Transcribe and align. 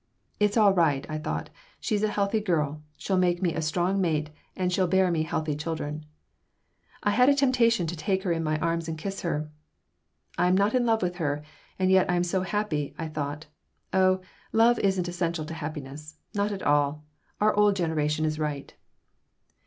"It's 0.39 0.57
all 0.57 0.73
right," 0.73 1.05
I 1.11 1.19
thought. 1.19 1.51
"She's 1.79 2.01
a 2.01 2.07
healthy 2.07 2.39
girl. 2.39 2.81
She'll 2.97 3.19
make 3.19 3.39
me 3.39 3.53
a 3.53 3.61
strong 3.61 4.01
mate, 4.01 4.31
and 4.55 4.73
she'll 4.73 4.87
bear 4.87 5.11
me 5.11 5.21
healthy 5.21 5.55
children." 5.55 6.07
I 7.03 7.11
had 7.11 7.29
a 7.29 7.35
temptation 7.35 7.85
to 7.85 7.95
take 7.95 8.23
her 8.23 8.31
in 8.31 8.43
my 8.43 8.57
arms 8.57 8.87
and 8.87 8.97
kiss 8.97 9.21
her. 9.21 9.51
"I 10.39 10.47
am 10.47 10.57
not 10.57 10.73
in 10.73 10.87
love 10.87 11.03
with 11.03 11.17
her, 11.17 11.43
and 11.77 11.91
yet 11.91 12.09
I 12.09 12.15
am 12.15 12.23
so 12.23 12.41
happy," 12.41 12.95
I 12.97 13.09
thought. 13.09 13.45
"Oh, 13.93 14.21
love 14.51 14.79
isn't 14.79 15.07
essential 15.07 15.45
to 15.45 15.53
happiness. 15.53 16.17
Not 16.33 16.51
at 16.51 16.63
all. 16.63 17.03
Our 17.39 17.53
old 17.53 17.75
generation 17.75 18.25
is 18.25 18.39
right." 18.39 18.73